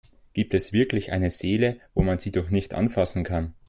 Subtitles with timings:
[0.33, 3.53] Gibt es wirklich eine Seele, wo man sie doch nicht anfassen kann?